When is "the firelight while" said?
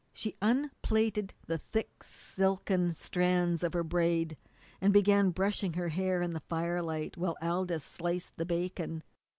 6.31-7.37